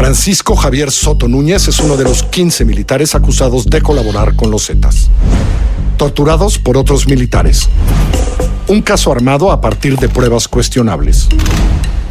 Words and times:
Francisco 0.00 0.56
Javier 0.56 0.90
Soto 0.90 1.28
Núñez 1.28 1.68
es 1.68 1.78
uno 1.78 1.94
de 1.98 2.04
los 2.04 2.22
15 2.22 2.64
militares 2.64 3.14
acusados 3.14 3.66
de 3.66 3.82
colaborar 3.82 4.34
con 4.34 4.50
los 4.50 4.66
Zetas. 4.66 5.10
Torturados 5.98 6.58
por 6.58 6.78
otros 6.78 7.06
militares. 7.06 7.68
Un 8.66 8.80
caso 8.80 9.12
armado 9.12 9.52
a 9.52 9.60
partir 9.60 9.98
de 9.98 10.08
pruebas 10.08 10.48
cuestionables. 10.48 11.28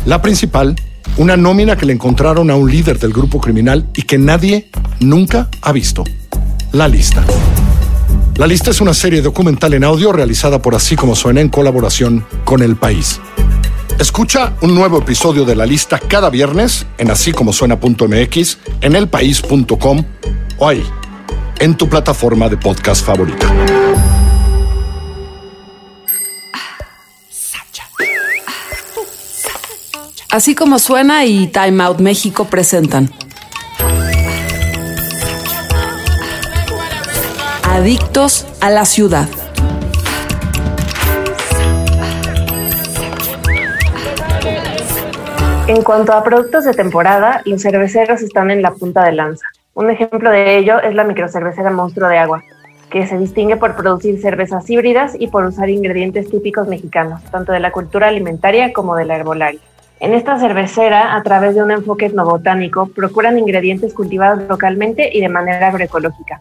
La 0.06 0.22
principal, 0.22 0.76
una 1.18 1.36
nómina 1.36 1.78
que 1.78 1.88
le 1.88 1.94
encontraron 1.94 2.52
a 2.52 2.56
un 2.56 2.70
líder 2.70 3.00
del 3.00 3.12
grupo 3.12 3.42
criminal 3.42 3.90
y 3.96 4.04
que 4.04 4.20
nadie 4.20 4.70
nunca 5.00 5.50
ha 5.60 5.72
visto. 5.72 6.04
La 6.72 6.88
lista. 6.88 7.26
La 8.36 8.46
lista 8.46 8.70
es 8.70 8.82
una 8.82 8.94
serie 8.94 9.24
documental 9.24 9.74
en 9.74 9.84
audio 9.84 10.12
realizada 10.12 10.62
por 10.62 10.76
Así 10.76 10.96
como 10.96 11.16
suena 11.16 11.42
en 11.42 11.50
colaboración 11.50 12.24
con 12.46 12.62
El 12.62 12.76
País. 12.76 13.20
Escucha 14.00 14.54
un 14.62 14.74
nuevo 14.76 15.00
episodio 15.00 15.44
de 15.44 15.58
la 15.58 15.66
lista 15.66 16.00
cada 16.00 16.30
viernes 16.30 16.86
en 16.98 17.12
así 17.12 17.34
suena.mx, 17.52 18.58
en 18.80 18.96
elpaís.com 18.96 20.06
o 20.58 20.68
ahí, 20.70 20.82
en 21.60 21.76
tu 21.76 21.90
plataforma 21.90 22.48
de 22.48 22.56
podcast 22.56 23.06
favorita. 23.06 23.54
Así 30.30 30.56
como 30.56 30.80
suena 30.80 31.26
y 31.26 31.48
Time 31.48 31.84
Out 31.84 32.00
México 32.00 32.46
presentan. 32.46 33.12
Adictos 37.64 38.46
a 38.62 38.70
la 38.70 38.86
ciudad. 38.86 39.28
En 45.70 45.84
cuanto 45.84 46.14
a 46.14 46.24
productos 46.24 46.66
de 46.66 46.74
temporada, 46.74 47.44
los 47.46 47.62
cerveceros 47.62 48.24
están 48.24 48.50
en 48.50 48.64
la 48.64 48.72
punta 48.72 49.04
de 49.04 49.12
lanza. 49.12 49.46
Un 49.76 49.92
ejemplo 49.92 50.32
de 50.32 50.58
ello 50.58 50.82
es 50.82 50.96
la 50.96 51.04
microcervecera 51.04 51.70
Monstruo 51.70 52.10
de 52.10 52.18
Agua, 52.18 52.44
que 52.90 53.06
se 53.06 53.20
distingue 53.20 53.56
por 53.56 53.76
producir 53.76 54.20
cervezas 54.20 54.68
híbridas 54.68 55.14
y 55.20 55.28
por 55.28 55.46
usar 55.46 55.70
ingredientes 55.70 56.28
típicos 56.28 56.68
mexicanos, 56.68 57.24
tanto 57.26 57.52
de 57.52 57.60
la 57.60 57.72
cultura 57.72 58.08
alimentaria 58.08 58.74
como 58.74 58.96
de 58.96 59.06
la 59.06 59.18
herbolaria. 59.18 59.60
En 60.00 60.16
esta 60.16 60.40
cervecera, 60.40 61.16
a 61.16 61.22
través 61.22 61.54
de 61.54 61.62
un 61.62 61.70
enfoque 61.70 62.08
etnobotánico, 62.08 62.88
procuran 62.88 63.38
ingredientes 63.38 63.94
cultivados 63.94 64.48
localmente 64.50 65.12
y 65.14 65.22
de 65.22 65.30
manera 65.30 65.68
agroecológica. 65.68 66.40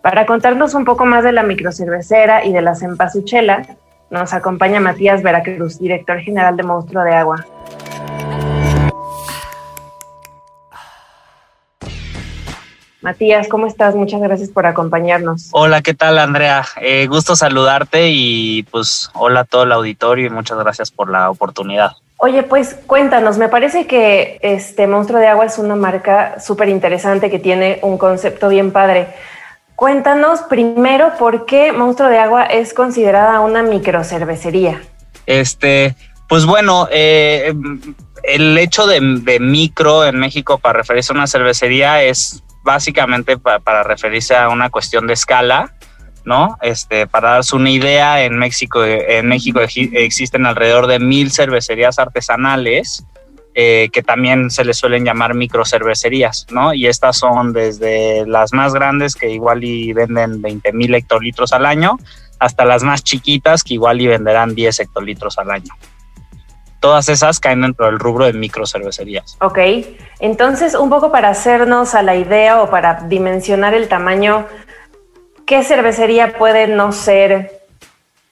Para 0.00 0.24
contarnos 0.24 0.72
un 0.72 0.86
poco 0.86 1.04
más 1.04 1.24
de 1.24 1.32
la 1.32 1.42
microcervecera 1.42 2.46
y 2.46 2.54
de 2.54 2.62
la 2.62 2.74
cempasúchela, 2.74 3.66
nos 4.08 4.32
acompaña 4.32 4.80
Matías 4.80 5.22
Veracruz, 5.22 5.78
director 5.78 6.20
general 6.20 6.56
de 6.56 6.62
Monstruo 6.62 7.04
de 7.04 7.12
Agua. 7.12 7.44
Matías, 13.06 13.46
¿cómo 13.46 13.68
estás? 13.68 13.94
Muchas 13.94 14.20
gracias 14.20 14.48
por 14.50 14.66
acompañarnos. 14.66 15.50
Hola, 15.52 15.80
¿qué 15.80 15.94
tal, 15.94 16.18
Andrea? 16.18 16.66
Eh, 16.80 17.06
gusto 17.06 17.36
saludarte 17.36 18.08
y 18.10 18.64
pues 18.64 19.10
hola 19.14 19.42
a 19.42 19.44
todo 19.44 19.62
el 19.62 19.70
auditorio 19.70 20.26
y 20.26 20.30
muchas 20.30 20.58
gracias 20.58 20.90
por 20.90 21.08
la 21.08 21.30
oportunidad. 21.30 21.92
Oye, 22.16 22.42
pues 22.42 22.76
cuéntanos, 22.88 23.38
me 23.38 23.48
parece 23.48 23.86
que 23.86 24.40
este 24.42 24.88
Monstruo 24.88 25.20
de 25.20 25.28
Agua 25.28 25.44
es 25.44 25.56
una 25.56 25.76
marca 25.76 26.40
súper 26.40 26.68
interesante 26.68 27.30
que 27.30 27.38
tiene 27.38 27.78
un 27.82 27.96
concepto 27.96 28.48
bien 28.48 28.72
padre. 28.72 29.06
Cuéntanos 29.76 30.40
primero 30.40 31.12
por 31.16 31.46
qué 31.46 31.70
Monstruo 31.70 32.08
de 32.08 32.18
Agua 32.18 32.46
es 32.46 32.74
considerada 32.74 33.38
una 33.38 33.62
microcervecería. 33.62 34.82
Este, 35.26 35.94
pues 36.28 36.44
bueno, 36.44 36.88
eh, 36.90 37.54
el 38.24 38.58
hecho 38.58 38.88
de, 38.88 38.98
de, 39.22 39.38
micro 39.38 40.04
en 40.04 40.18
México 40.18 40.58
para 40.58 40.80
referirse 40.80 41.12
a 41.12 41.14
una 41.14 41.28
cervecería 41.28 42.02
es 42.02 42.42
básicamente 42.66 43.38
para 43.38 43.82
referirse 43.84 44.36
a 44.36 44.50
una 44.50 44.68
cuestión 44.68 45.06
de 45.06 45.14
escala, 45.14 45.72
¿no? 46.24 46.58
Este, 46.60 47.06
para 47.06 47.30
darse 47.30 47.56
una 47.56 47.70
idea, 47.70 48.24
en 48.24 48.36
México, 48.36 48.84
en 48.84 49.28
México 49.28 49.60
existen 49.60 50.44
alrededor 50.44 50.88
de 50.88 50.98
mil 50.98 51.30
cervecerías 51.30 51.98
artesanales 51.98 53.06
eh, 53.54 53.88
que 53.90 54.02
también 54.02 54.50
se 54.50 54.64
les 54.64 54.76
suelen 54.76 55.04
llamar 55.04 55.34
microcervecerías, 55.34 56.46
¿no? 56.50 56.74
Y 56.74 56.88
estas 56.88 57.16
son 57.16 57.54
desde 57.54 58.26
las 58.26 58.52
más 58.52 58.74
grandes 58.74 59.14
que 59.14 59.30
igual 59.30 59.64
y 59.64 59.94
venden 59.94 60.42
20 60.42 60.72
mil 60.74 60.94
hectolitros 60.94 61.52
al 61.54 61.64
año 61.64 61.96
hasta 62.38 62.66
las 62.66 62.82
más 62.82 63.02
chiquitas 63.02 63.62
que 63.62 63.74
igual 63.74 64.00
y 64.00 64.08
venderán 64.08 64.54
10 64.54 64.80
hectolitros 64.80 65.38
al 65.38 65.52
año 65.52 65.72
todas 66.80 67.08
esas 67.08 67.40
caen 67.40 67.62
dentro 67.62 67.86
del 67.86 67.98
rubro 67.98 68.26
de 68.26 68.32
microcervecerías. 68.32 69.36
Ok, 69.40 69.58
entonces 70.20 70.74
un 70.74 70.90
poco 70.90 71.10
para 71.10 71.28
hacernos 71.28 71.94
a 71.94 72.02
la 72.02 72.16
idea 72.16 72.62
o 72.62 72.70
para 72.70 73.02
dimensionar 73.08 73.74
el 73.74 73.88
tamaño, 73.88 74.46
¿qué 75.46 75.62
cervecería 75.62 76.36
puede 76.38 76.66
no 76.66 76.92
ser 76.92 77.62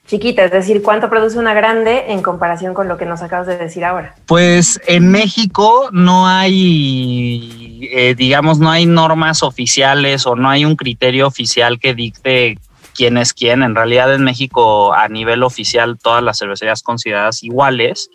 chiquita? 0.07 0.45
Es 0.45 0.51
decir, 0.51 0.83
¿cuánto 0.83 1.09
produce 1.09 1.39
una 1.39 1.55
grande 1.55 2.07
en 2.09 2.23
comparación 2.23 2.75
con 2.75 2.89
lo 2.89 2.97
que 2.97 3.07
nos 3.07 3.23
acabas 3.23 3.47
de 3.47 3.57
decir 3.57 3.85
ahora? 3.85 4.15
Pues 4.27 4.81
en 4.87 5.11
México 5.11 5.89
no 5.93 6.27
hay, 6.27 7.89
eh, 7.93 8.15
digamos, 8.15 8.59
no 8.59 8.71
hay 8.71 8.87
normas 8.87 9.43
oficiales 9.43 10.27
o 10.27 10.37
no 10.37 10.51
hay 10.51 10.65
un 10.65 10.77
criterio 10.77 11.27
oficial 11.27 11.79
que 11.79 11.95
dicte 11.95 12.59
quién 12.95 13.19
es 13.19 13.33
quién. 13.33 13.63
En 13.63 13.75
realidad 13.75 14.15
en 14.15 14.25
México 14.25 14.95
a 14.95 15.09
nivel 15.09 15.43
oficial 15.43 15.99
todas 15.99 16.23
las 16.23 16.39
cervecerías 16.39 16.83
consideradas 16.83 17.43
iguales. 17.43 18.11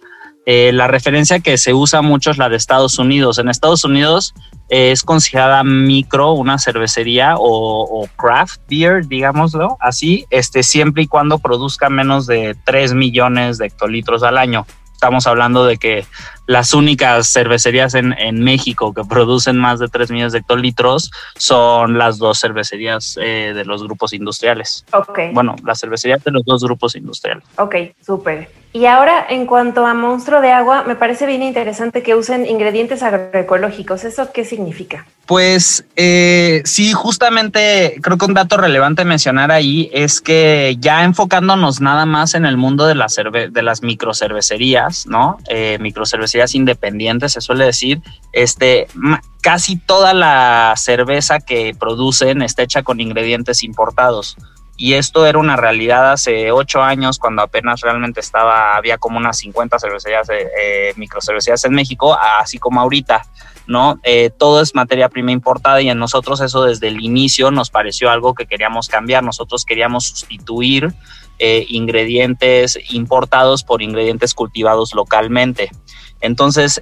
Eh, 0.46 0.72
la 0.74 0.88
referencia 0.88 1.40
que 1.40 1.58
se 1.58 1.74
usa 1.74 2.02
mucho 2.02 2.32
es 2.32 2.38
la 2.38 2.50
de 2.50 2.56
Estados 2.56 2.98
Unidos. 2.98 3.38
En 3.38 3.50
Estados 3.50 3.84
Unidos 3.84 4.34
eh, 4.70 4.92
es 4.92 5.04
considerada 5.04 5.64
micro 5.64 6.32
una 6.32 6.58
cervecería 6.58 7.36
o, 7.38 8.08
craft 8.18 8.62
beer, 8.70 9.08
digámoslo 9.08 9.78
así, 9.80 10.26
este, 10.30 10.64
siempre 10.64 11.04
y 11.04 11.08
cuando 11.08 11.40
produzca 11.40 11.90
menos 11.90 12.28
de 12.28 12.56
3 12.66 12.94
millones 12.94 13.58
de 13.58 13.68
hectolitros 13.68 14.24
al 14.24 14.38
año. 14.38 14.66
Estamos 14.94 15.28
hablando 15.28 15.66
de 15.66 15.78
que 15.78 16.06
las 16.46 16.74
únicas 16.74 17.32
cervecerías 17.32 17.94
en, 17.94 18.44
México 18.44 18.94
que 18.94 19.04
producen 19.06 19.58
más 19.58 19.80
de 19.80 19.88
3 19.88 20.12
millones 20.12 20.34
de 20.34 20.40
hectolitros 20.40 21.10
son 21.38 21.98
las 21.98 22.18
dos 22.18 22.42
cervecerías 22.42 23.18
eh, 23.22 23.54
de 23.56 23.64
los 23.64 23.82
grupos 23.82 24.12
industriales. 24.12 24.84
Ok. 24.92 25.20
Bueno, 25.32 25.56
las 25.64 25.80
cervecerías 25.80 26.22
de 26.24 26.32
los 26.32 26.44
dos 26.44 26.62
grupos 26.64 26.98
industriales. 26.98 27.46
Ok, 27.58 27.76
súper. 28.06 28.50
Y 28.72 28.86
ahora, 28.86 29.26
en 29.28 29.48
cuanto 29.48 29.88
a 29.88 29.96
monstruo 29.96 30.42
de 30.42 30.52
agua, 30.52 30.84
me 30.84 30.96
parece 30.96 31.26
bien 31.26 31.42
interesante 31.42 32.04
que 32.04 32.14
usen 32.14 32.46
ingredientes 32.46 33.02
agroecológicos. 33.02 34.04
¿Eso 34.04 34.32
qué 34.32 34.46
significa? 34.46 35.08
Pues 35.26 35.86
eh, 35.96 36.62
sí, 36.66 36.94
justamente 36.94 38.00
creo 38.02 38.18
que 38.20 38.26
un 38.26 38.36
dato 38.36 38.58
relevante 38.58 39.06
mencionar 39.06 39.52
ahí 39.52 39.90
es 39.92 40.22
que 40.22 40.78
ya 40.80 41.04
enfocándonos 41.04 41.82
nada 41.82 42.06
más 42.06 42.36
en 42.36 42.46
el 42.46 42.58
mundo 42.58 42.86
de, 42.86 42.94
la 42.94 43.08
de 43.08 43.62
las 43.64 43.82
microcervecerías, 43.82 45.08
¿no? 45.08 45.38
Eh, 45.50 45.78
microcervecerías 45.80 46.54
independientes, 46.54 47.34
se 47.34 47.42
suele 47.42 47.66
decir, 47.66 48.02
este, 48.34 48.88
casi 49.42 49.78
toda 49.78 50.14
la 50.14 50.74
cerveza 50.78 51.40
que 51.40 51.76
producen 51.80 52.44
está 52.44 52.64
hecha 52.64 52.84
con 52.84 53.00
ingredientes 53.00 53.64
importados. 53.64 54.36
Y 54.82 54.94
esto 54.94 55.26
era 55.26 55.38
una 55.38 55.58
realidad 55.58 56.14
hace 56.14 56.54
ocho 56.54 56.82
años, 56.82 57.20
cuando 57.20 57.42
apenas 57.42 57.82
realmente 57.82 58.22
estaba, 58.22 58.78
había 58.78 58.98
como 58.98 59.18
unas 59.18 59.38
50 59.40 59.78
cervecerías, 59.78 60.30
eh, 60.30 60.48
eh, 60.58 60.94
microcervecerías 60.96 61.66
en 61.66 61.74
México, 61.74 62.18
así 62.18 62.60
como 62.60 62.80
ahorita. 62.80 63.24
¿no? 63.68 64.00
Eh, 64.04 64.30
todo 64.30 64.62
es 64.62 64.74
materia 64.74 65.10
prima 65.10 65.34
importada 65.34 65.82
y 65.82 65.90
en 65.90 66.00
nosotros 66.00 66.40
eso 66.40 66.64
desde 66.64 66.88
el 66.88 67.04
inicio 67.04 67.52
nos 67.52 67.70
pareció 67.70 68.10
algo 68.10 68.34
que 68.34 68.46
queríamos 68.46 68.88
cambiar. 68.88 69.22
Nosotros 69.22 69.66
queríamos 69.66 70.06
sustituir 70.06 70.94
ingredientes 71.40 72.78
importados 72.92 73.64
por 73.64 73.82
ingredientes 73.82 74.34
cultivados 74.34 74.94
localmente. 74.94 75.70
Entonces, 76.22 76.82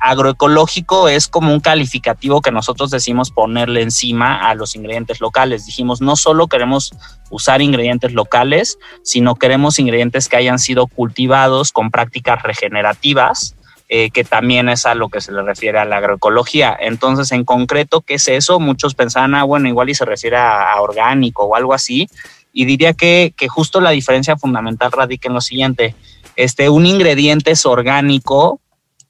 agroecológico 0.00 1.08
es 1.08 1.28
como 1.28 1.52
un 1.52 1.60
calificativo 1.60 2.40
que 2.40 2.50
nosotros 2.50 2.90
decimos 2.90 3.30
ponerle 3.30 3.82
encima 3.82 4.48
a 4.48 4.54
los 4.54 4.74
ingredientes 4.76 5.20
locales. 5.20 5.66
Dijimos, 5.66 6.00
no 6.00 6.16
solo 6.16 6.46
queremos 6.46 6.92
usar 7.30 7.60
ingredientes 7.62 8.12
locales, 8.12 8.78
sino 9.02 9.34
queremos 9.34 9.78
ingredientes 9.78 10.28
que 10.28 10.36
hayan 10.36 10.58
sido 10.58 10.86
cultivados 10.86 11.72
con 11.72 11.90
prácticas 11.90 12.42
regenerativas, 12.42 13.54
eh, 13.90 14.10
que 14.10 14.24
también 14.24 14.68
es 14.68 14.84
a 14.84 14.94
lo 14.94 15.08
que 15.08 15.22
se 15.22 15.32
le 15.32 15.42
refiere 15.42 15.78
a 15.78 15.84
la 15.84 15.96
agroecología. 15.96 16.76
Entonces, 16.78 17.32
en 17.32 17.44
concreto, 17.44 18.02
¿qué 18.02 18.14
es 18.14 18.28
eso? 18.28 18.60
Muchos 18.60 18.94
pensaban, 18.94 19.34
ah, 19.34 19.44
bueno, 19.44 19.68
igual 19.68 19.88
y 19.88 19.94
se 19.94 20.04
refiere 20.04 20.36
a, 20.36 20.78
orgánico 20.80 21.44
o 21.44 21.54
algo 21.54 21.72
así. 21.72 22.06
Y 22.52 22.64
diría 22.64 22.92
que, 22.92 23.34
que 23.36 23.48
justo 23.48 23.80
la 23.80 23.90
diferencia 23.90 24.36
fundamental 24.36 24.92
radica 24.92 25.28
en 25.28 25.34
lo 25.34 25.40
siguiente. 25.40 25.94
Este, 26.36 26.68
un 26.68 26.86
ingrediente 26.86 27.50
es 27.50 27.66
orgánico 27.66 28.60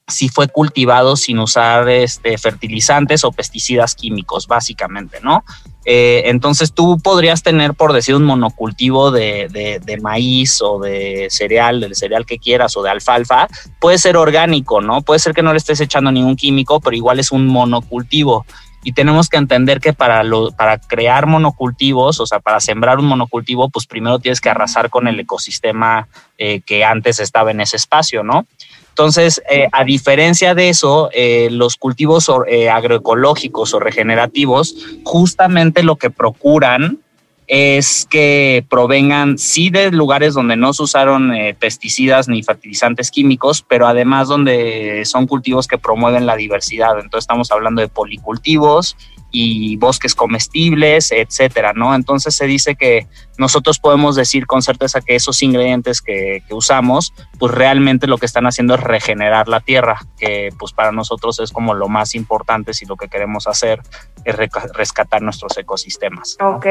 si 0.09 0.31
fue 0.31 0.49
cultivado 0.49 1.17
sin 1.17 1.39
usar 1.39 1.89
este, 1.89 2.39
fertilizantes 2.39 3.25
o 3.25 3.33
pesticidas 3.33 3.95
químicos, 3.95 4.47
básicamente, 4.47 5.19
¿no? 5.23 5.45
Eh, 5.85 6.23
entonces 6.27 6.73
tú 6.73 6.99
podrías 6.99 7.43
tener, 7.43 7.75
por 7.75 7.93
decir, 7.93 8.15
un 8.15 8.25
monocultivo 8.25 9.11
de, 9.11 9.49
de, 9.83 10.01
maíz 10.01 10.61
o 10.61 10.79
de 10.79 11.29
cereal, 11.31 11.81
del 11.81 11.95
cereal 11.95 12.27
que 12.27 12.39
quieras 12.39 12.77
o 12.77 12.83
de 12.83 12.91
alfalfa, 12.91 13.49
puede 13.81 13.99
ser 13.99 14.17
orgánico, 14.17 14.81
¿no? 14.81 15.03
Puede 15.03 15.21
ser 15.21 15.35
que 15.35 15.43
no 15.43 15.53
le 15.53 15.59
estés 15.59 15.81
echando 15.81 16.11
ningún 16.11 16.37
químico, 16.37 16.81
pero 16.81 16.97
igual 16.97 17.21
es 17.21 17.31
un 17.31 17.47
monocultivo 17.47 18.45
y 18.89 18.93
tenemos 18.93 19.29
que 19.29 19.37
entender 19.37 19.83
que 19.83 19.93
para, 19.93 20.23
para 20.57 20.79
crear 20.79 21.27
monocultivos, 21.27 22.21
o 22.21 22.27
sea, 22.27 22.41
para 22.41 22.59
sembrar 22.59 22.99
un 22.99 23.05
monocultivo, 23.05 23.69
pues 23.69 23.87
primero 23.87 24.19
tienes 24.19 24.41
que 24.41 24.49
arrasar 24.49 24.89
con 24.89 25.07
el 25.09 25.21
ecosistema 25.21 26.09
eh, 26.39 26.63
que 26.65 26.87
antes 26.87 27.21
estaba 27.21 27.51
en 27.51 27.61
ese 27.61 27.77
espacio, 27.77 28.23
¿no? 28.23 28.47
Entonces, 28.89 29.43
eh, 29.51 29.69
a 29.73 29.85
diferencia 29.85 30.55
de 30.55 30.71
eso, 30.71 31.11
eh, 31.13 31.49
los 31.51 31.77
cultivos 31.77 32.31
agroecológicos 32.73 33.75
o 33.75 33.79
regenerativos, 33.79 34.75
justamente 35.05 35.83
lo 35.83 35.97
que 35.97 36.09
procuran 36.09 37.01
es 37.49 38.07
que 38.09 38.65
provengan 38.69 39.39
sí 39.39 39.71
de 39.71 39.91
lugares 39.91 40.35
donde 40.35 40.57
no 40.57 40.75
se 40.75 40.83
usaron 40.83 41.35
eh, 41.35 41.57
pesticidas 41.59 42.29
ni 42.29 42.43
fertilizantes 42.43 43.11
químicos, 43.11 43.65
pero 43.67 43.87
además 43.87 44.29
donde 44.29 45.03
son 45.07 45.27
cultivos 45.27 45.67
que 45.67 45.79
promueven 45.79 46.27
la 46.27 46.37
diversidad. 46.37 46.99
Entonces 47.01 47.25
estamos 47.25 47.51
hablando 47.51 47.81
de 47.81 47.89
policultivos 47.89 48.97
y 49.31 49.77
bosques 49.77 50.15
comestibles, 50.15 51.11
etcétera, 51.11 51.73
¿no? 51.75 51.95
Entonces 51.95 52.35
se 52.35 52.47
dice 52.47 52.77
que 52.77 53.07
nosotros 53.37 53.79
podemos 53.79 54.17
decir 54.17 54.47
con 54.47 54.63
certeza 54.63 55.01
que 55.01 55.15
esos 55.15 55.43
ingredientes 55.43 56.01
que, 56.01 56.43
usamos, 56.51 57.13
pues 57.39 57.53
realmente 57.53 58.07
lo 58.07 58.19
que 58.19 58.27
están 58.27 58.47
haciendo 58.47 58.75
es 58.75 58.81
regenerar 58.81 59.49
la 59.49 59.61
tierra, 59.61 60.01
que 60.19 60.51
pues 60.59 60.73
para 60.73 60.93
nosotros 60.93 61.41
es 61.41 61.53
como 61.53 61.75
lo 61.75 61.89
más 61.89 62.15
importante 62.15 62.73
si 62.73 62.87
lo 62.87 62.97
que 62.97 63.09
queremos 63.09 63.47
hacer 63.47 63.81
es 64.25 64.37
rescatar 64.75 65.23
nuestros 65.23 65.57
ecosistemas. 65.59 66.37
Ok, 66.41 66.67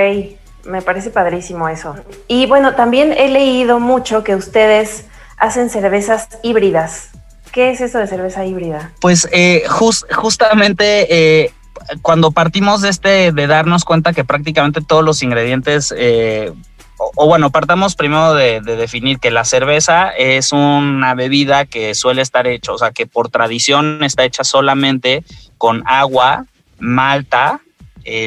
me 0.67 0.81
parece 0.81 1.09
padrísimo 1.09 1.69
eso. 1.69 1.95
Y 2.27 2.45
bueno, 2.45 2.75
también 2.75 3.13
he 3.13 3.29
leído 3.29 3.79
mucho 3.79 4.23
que 4.23 4.35
ustedes 4.35 5.05
hacen 5.37 5.69
cervezas 5.69 6.27
híbridas. 6.43 7.09
¿Qué 7.51 7.71
es 7.71 7.81
eso 7.81 7.97
de 7.97 8.07
cerveza 8.07 8.45
híbrida? 8.45 8.91
Pues 8.99 9.27
eh, 9.31 9.63
justamente 9.67 11.43
eh, 11.43 11.53
cuando 12.01 12.31
partimos 12.31 12.81
de 12.81 12.89
este, 12.89 13.31
de 13.31 13.47
darnos 13.47 13.83
cuenta 13.85 14.13
que 14.13 14.23
prácticamente 14.23 14.81
todos 14.81 15.03
los 15.03 15.23
ingredientes, 15.23 15.93
eh, 15.97 16.51
o, 16.97 17.27
bueno, 17.27 17.51
partamos 17.51 17.95
primero 17.95 18.33
de, 18.33 18.59
de, 18.61 18.75
definir 18.75 19.19
que 19.19 19.31
la 19.31 19.45
cerveza 19.45 20.09
es 20.09 20.51
una 20.51 21.13
bebida 21.13 21.65
que 21.65 21.95
suele 21.95 22.21
estar 22.21 22.47
hecha, 22.47 22.73
o 22.73 22.77
sea, 22.77 22.91
que 22.91 23.05
por 23.05 23.29
tradición 23.29 24.03
está 24.03 24.23
hecha 24.23 24.43
solamente 24.43 25.23
con 25.57 25.83
agua, 25.85 26.45
malta, 26.79 27.61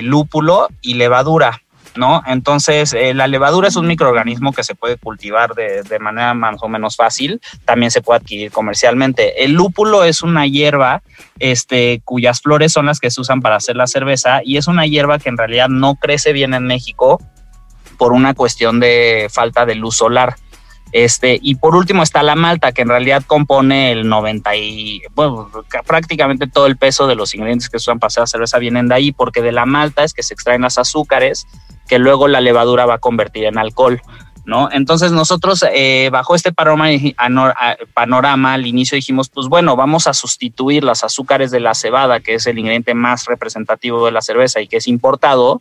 lúpulo 0.02 0.68
y 0.82 0.94
levadura. 0.94 1.62
¿No? 1.96 2.22
Entonces, 2.26 2.92
eh, 2.92 3.14
la 3.14 3.26
levadura 3.26 3.68
es 3.68 3.76
un 3.76 3.86
microorganismo 3.86 4.52
que 4.52 4.64
se 4.64 4.74
puede 4.74 4.96
cultivar 4.96 5.54
de, 5.54 5.82
de, 5.82 5.98
manera 5.98 6.34
más 6.34 6.56
o 6.62 6.68
menos 6.68 6.96
fácil, 6.96 7.40
también 7.64 7.90
se 7.90 8.02
puede 8.02 8.20
adquirir 8.20 8.50
comercialmente. 8.50 9.44
El 9.44 9.52
lúpulo 9.52 10.04
es 10.04 10.22
una 10.22 10.46
hierba 10.46 11.02
este, 11.38 12.00
cuyas 12.04 12.40
flores 12.40 12.72
son 12.72 12.86
las 12.86 13.00
que 13.00 13.10
se 13.10 13.20
usan 13.20 13.40
para 13.40 13.56
hacer 13.56 13.76
la 13.76 13.86
cerveza 13.86 14.40
y 14.44 14.56
es 14.56 14.66
una 14.66 14.86
hierba 14.86 15.18
que 15.18 15.28
en 15.28 15.38
realidad 15.38 15.68
no 15.68 15.96
crece 15.96 16.32
bien 16.32 16.54
en 16.54 16.66
México 16.66 17.20
por 17.98 18.12
una 18.12 18.34
cuestión 18.34 18.80
de 18.80 19.28
falta 19.30 19.66
de 19.66 19.74
luz 19.74 19.96
solar. 19.96 20.36
Este, 20.92 21.38
y 21.40 21.54
por 21.54 21.76
último 21.76 22.02
está 22.02 22.22
la 22.22 22.34
malta, 22.34 22.72
que 22.72 22.82
en 22.82 22.88
realidad 22.88 23.22
compone 23.26 23.92
el 23.92 24.08
90 24.08 24.56
y, 24.56 25.02
prácticamente 25.86 26.48
todo 26.48 26.66
el 26.66 26.76
peso 26.76 27.06
de 27.06 27.14
los 27.14 27.34
ingredientes 27.34 27.68
que 27.68 27.76
usan 27.76 28.00
para 28.00 28.08
hacer 28.08 28.26
cerveza 28.26 28.58
vienen 28.58 28.88
de 28.88 28.94
ahí, 28.96 29.12
porque 29.12 29.40
de 29.40 29.52
la 29.52 29.66
malta 29.66 30.02
es 30.02 30.14
que 30.14 30.22
se 30.22 30.34
extraen 30.34 30.62
las 30.62 30.78
azúcares 30.78 31.46
que 31.88 31.98
luego 31.98 32.28
la 32.28 32.40
levadura 32.40 32.86
va 32.86 32.94
a 32.94 32.98
convertir 32.98 33.44
en 33.44 33.58
alcohol. 33.58 34.00
¿No? 34.46 34.68
Entonces 34.72 35.12
nosotros 35.12 35.64
eh, 35.70 36.08
bajo 36.10 36.34
este 36.34 36.50
panorama, 36.50 36.88
panorama 37.94 38.54
al 38.54 38.66
inicio 38.66 38.96
dijimos, 38.96 39.28
pues 39.28 39.46
bueno, 39.46 39.76
vamos 39.76 40.06
a 40.06 40.14
sustituir 40.14 40.82
las 40.82 41.04
azúcares 41.04 41.50
de 41.52 41.60
la 41.60 41.74
cebada, 41.74 42.20
que 42.20 42.34
es 42.34 42.46
el 42.46 42.58
ingrediente 42.58 42.94
más 42.94 43.26
representativo 43.26 44.06
de 44.06 44.12
la 44.12 44.22
cerveza 44.22 44.60
y 44.60 44.66
que 44.66 44.78
es 44.78 44.88
importado, 44.88 45.60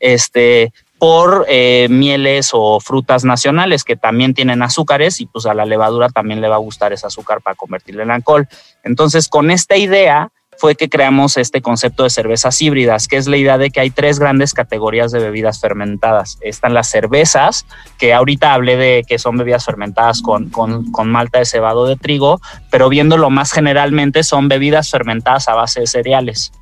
este, 0.00 0.72
por 0.98 1.44
eh, 1.48 1.88
mieles 1.90 2.50
o 2.52 2.80
frutas 2.80 3.24
nacionales 3.24 3.84
que 3.84 3.96
también 3.96 4.34
tienen 4.34 4.62
azúcares 4.62 5.20
y 5.20 5.26
pues 5.26 5.46
a 5.46 5.54
la 5.54 5.64
levadura 5.64 6.08
también 6.08 6.40
le 6.40 6.48
va 6.48 6.56
a 6.56 6.58
gustar 6.58 6.92
ese 6.92 7.06
azúcar 7.06 7.42
para 7.42 7.56
convertirlo 7.56 8.02
en 8.02 8.10
alcohol. 8.10 8.48
Entonces 8.82 9.28
con 9.28 9.50
esta 9.50 9.76
idea 9.76 10.30
fue 10.58 10.74
que 10.74 10.88
creamos 10.88 11.36
este 11.36 11.60
concepto 11.60 12.02
de 12.02 12.10
cervezas 12.10 12.60
híbridas, 12.60 13.08
que 13.08 13.16
es 13.16 13.26
la 13.26 13.36
idea 13.36 13.58
de 13.58 13.70
que 13.70 13.80
hay 13.80 13.90
tres 13.90 14.18
grandes 14.18 14.54
categorías 14.54 15.12
de 15.12 15.18
bebidas 15.18 15.60
fermentadas. 15.60 16.38
Están 16.40 16.74
las 16.74 16.88
cervezas, 16.88 17.66
que 17.98 18.14
ahorita 18.14 18.54
hablé 18.54 18.76
de 18.76 19.04
que 19.06 19.18
son 19.18 19.36
bebidas 19.36 19.64
fermentadas 19.64 20.22
con, 20.22 20.50
con, 20.50 21.08
malta 21.08 21.38
de 21.38 21.44
cebado 21.44 21.86
de 21.86 21.96
trigo, 21.96 22.40
pero 22.70 22.88
viéndolo 22.88 23.30
más 23.30 23.52
generalmente 23.52 24.22
son 24.22 24.48
bebidas 24.48 24.90
fermentadas 24.90 25.48
a 25.48 25.54
base 25.54 25.80
de 25.80 25.86
cereales. 25.86 26.52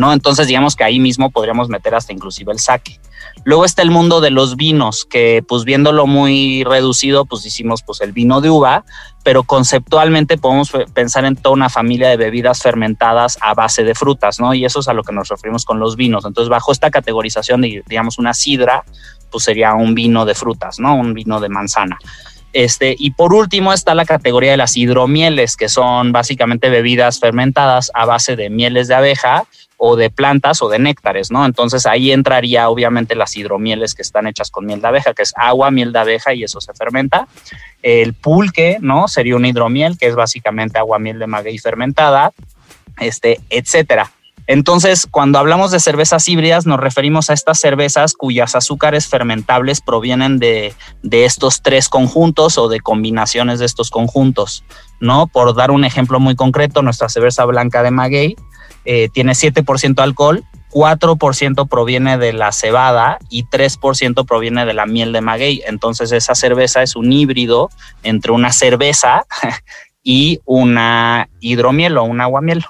¿No? 0.00 0.12
Entonces 0.12 0.48
digamos 0.48 0.74
que 0.74 0.82
ahí 0.82 0.98
mismo 0.98 1.30
podríamos 1.30 1.68
meter 1.68 1.94
hasta 1.94 2.12
inclusive 2.12 2.52
el 2.52 2.58
saque. 2.58 2.98
Luego 3.44 3.64
está 3.64 3.82
el 3.82 3.90
mundo 3.90 4.20
de 4.20 4.30
los 4.30 4.56
vinos, 4.56 5.04
que 5.04 5.44
pues 5.46 5.64
viéndolo 5.64 6.06
muy 6.06 6.64
reducido, 6.64 7.24
pues 7.24 7.46
hicimos 7.46 7.82
pues 7.82 8.00
el 8.00 8.12
vino 8.12 8.40
de 8.40 8.50
uva, 8.50 8.84
pero 9.22 9.44
conceptualmente 9.44 10.36
podemos 10.36 10.72
pensar 10.92 11.24
en 11.24 11.36
toda 11.36 11.54
una 11.54 11.68
familia 11.68 12.08
de 12.08 12.16
bebidas 12.16 12.62
fermentadas 12.62 13.38
a 13.40 13.54
base 13.54 13.84
de 13.84 13.94
frutas, 13.94 14.40
¿no? 14.40 14.52
Y 14.54 14.64
eso 14.64 14.80
es 14.80 14.88
a 14.88 14.94
lo 14.94 15.04
que 15.04 15.12
nos 15.12 15.28
referimos 15.28 15.64
con 15.64 15.78
los 15.78 15.96
vinos. 15.96 16.24
Entonces, 16.24 16.48
bajo 16.48 16.72
esta 16.72 16.90
categorización 16.90 17.60
de, 17.60 17.82
digamos, 17.86 18.18
una 18.18 18.34
sidra, 18.34 18.84
pues 19.30 19.44
sería 19.44 19.74
un 19.74 19.94
vino 19.94 20.24
de 20.24 20.34
frutas, 20.34 20.80
¿no? 20.80 20.96
Un 20.96 21.14
vino 21.14 21.40
de 21.40 21.48
manzana. 21.48 21.98
Este, 22.52 22.96
y 22.98 23.12
por 23.12 23.32
último 23.32 23.72
está 23.72 23.94
la 23.94 24.04
categoría 24.04 24.50
de 24.50 24.56
las 24.56 24.76
hidromieles, 24.76 25.56
que 25.56 25.68
son 25.68 26.12
básicamente 26.12 26.68
bebidas 26.68 27.20
fermentadas 27.20 27.92
a 27.94 28.06
base 28.06 28.34
de 28.36 28.50
mieles 28.50 28.88
de 28.88 28.94
abeja 28.94 29.44
o 29.82 29.96
de 29.96 30.10
plantas 30.10 30.60
o 30.60 30.68
de 30.68 30.78
néctares, 30.78 31.30
¿no? 31.30 31.46
Entonces 31.46 31.86
ahí 31.86 32.12
entraría 32.12 32.68
obviamente 32.68 33.14
las 33.14 33.34
hidromieles 33.34 33.94
que 33.94 34.02
están 34.02 34.26
hechas 34.26 34.50
con 34.50 34.66
miel 34.66 34.82
de 34.82 34.88
abeja, 34.88 35.14
que 35.14 35.22
es 35.22 35.32
agua, 35.36 35.70
miel 35.70 35.90
de 35.90 35.98
abeja 35.98 36.34
y 36.34 36.44
eso 36.44 36.60
se 36.60 36.74
fermenta. 36.74 37.26
El 37.80 38.12
pulque, 38.12 38.76
¿no? 38.82 39.08
Sería 39.08 39.36
una 39.36 39.48
hidromiel, 39.48 39.96
que 39.96 40.06
es 40.06 40.14
básicamente 40.14 40.78
agua, 40.78 40.98
miel 40.98 41.18
de 41.18 41.26
maguey 41.26 41.56
fermentada, 41.56 42.30
este, 42.98 43.40
etcétera. 43.48 44.12
Entonces, 44.46 45.06
cuando 45.10 45.38
hablamos 45.38 45.70
de 45.70 45.80
cervezas 45.80 46.28
híbridas, 46.28 46.66
nos 46.66 46.78
referimos 46.78 47.30
a 47.30 47.32
estas 47.32 47.58
cervezas 47.58 48.12
cuyas 48.12 48.54
azúcares 48.54 49.08
fermentables 49.08 49.80
provienen 49.80 50.38
de, 50.38 50.74
de, 51.02 51.24
estos 51.24 51.62
tres 51.62 51.88
conjuntos 51.88 52.58
o 52.58 52.68
de 52.68 52.80
combinaciones 52.80 53.60
de 53.60 53.64
estos 53.64 53.90
conjuntos, 53.90 54.62
¿no? 55.00 55.26
Por 55.26 55.54
dar 55.54 55.70
un 55.70 55.86
ejemplo 55.86 56.20
muy 56.20 56.36
concreto, 56.36 56.82
nuestra 56.82 57.08
cerveza 57.08 57.46
blanca 57.46 57.82
de 57.82 57.92
maguey 57.92 58.36
eh, 58.84 59.08
tiene 59.12 59.32
7% 59.32 60.00
alcohol, 60.00 60.44
4% 60.70 61.68
proviene 61.68 62.18
de 62.18 62.32
la 62.32 62.52
cebada 62.52 63.18
y 63.28 63.44
3% 63.44 64.26
proviene 64.26 64.64
de 64.64 64.74
la 64.74 64.86
miel 64.86 65.12
de 65.12 65.20
maguey. 65.20 65.62
Entonces 65.66 66.12
esa 66.12 66.34
cerveza 66.34 66.82
es 66.82 66.96
un 66.96 67.12
híbrido 67.12 67.70
entre 68.02 68.32
una 68.32 68.52
cerveza 68.52 69.24
y 70.02 70.40
una 70.44 71.28
hidromiel 71.40 71.98
o 71.98 72.04
un 72.04 72.20
aguamiel. 72.20 72.64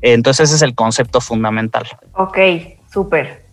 Entonces 0.00 0.48
ese 0.48 0.56
es 0.56 0.62
el 0.62 0.74
concepto 0.74 1.20
fundamental. 1.20 1.86
Ok, 2.14 2.38
súper. 2.90 3.44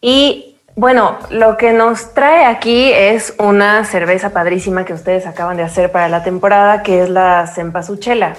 Y 0.00 0.56
bueno, 0.76 1.18
lo 1.30 1.56
que 1.56 1.72
nos 1.72 2.14
trae 2.14 2.44
aquí 2.44 2.90
es 2.92 3.34
una 3.38 3.84
cerveza 3.84 4.30
padrísima 4.30 4.84
que 4.84 4.94
ustedes 4.94 5.26
acaban 5.26 5.56
de 5.56 5.62
hacer 5.62 5.92
para 5.92 6.08
la 6.08 6.22
temporada, 6.22 6.82
que 6.82 7.02
es 7.02 7.10
la 7.10 7.46
Cempasúchela. 7.46 8.34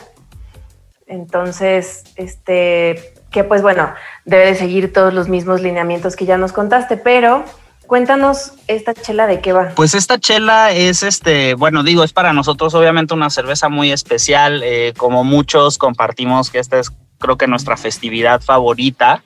Entonces, 1.12 2.06
este, 2.16 3.14
que 3.32 3.44
pues 3.44 3.62
bueno, 3.62 3.94
debe 4.24 4.46
de 4.46 4.56
seguir 4.56 4.94
todos 4.94 5.14
los 5.14 5.28
mismos 5.28 5.62
lineamientos 5.62 6.16
que 6.16 6.26
ya 6.26 6.38
nos 6.38 6.54
contaste, 6.54 6.96
pero 6.96 7.44
cuéntanos 7.86 8.54
esta 8.68 8.94
chela 8.94 9.28
de 9.28 9.42
qué 9.42 9.52
va. 9.52 9.74
Pues 9.76 9.94
esta 9.94 10.18
chela 10.18 10.72
es 10.72 11.04
este, 11.04 11.54
bueno, 11.56 11.84
digo, 11.84 12.06
es 12.06 12.14
para 12.14 12.32
nosotros 12.32 12.74
obviamente 12.76 13.14
una 13.14 13.30
cerveza 13.30 13.68
muy 13.68 13.92
especial, 13.92 14.64
eh, 14.64 14.94
como 14.96 15.26
muchos 15.26 15.78
compartimos 15.78 16.50
que 16.50 16.60
esta 16.60 16.80
es 16.80 16.94
creo 17.20 17.38
que 17.38 17.46
nuestra 17.46 17.76
festividad 17.76 18.42
favorita. 18.42 19.22